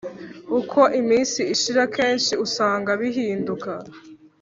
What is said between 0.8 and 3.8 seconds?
iminsi ishira kenshi usanga bihinduka